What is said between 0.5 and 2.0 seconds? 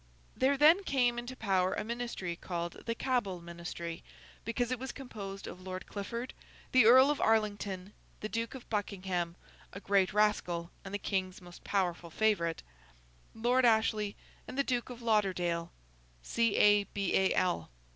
then came into power a